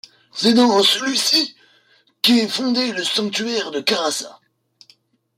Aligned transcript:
C'est 0.31 0.55
dans 0.55 0.81
celui-ci 0.81 1.55
qu'est 2.23 2.47
fondé 2.47 2.91
le 2.91 3.03
sanctuaire 3.03 3.69
de 3.69 3.81
Caraça. 3.81 4.41